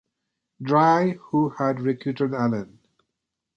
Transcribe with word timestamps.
Dry 0.59 1.09
who 1.29 1.49
had 1.49 1.79
recruited 1.79 2.33
Allen. 2.33 2.79